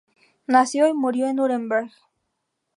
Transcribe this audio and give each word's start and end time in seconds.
Nació 0.47 0.87
y 0.87 0.93
murió 0.95 1.27
en 1.27 1.35
Núremberg. 1.35 1.91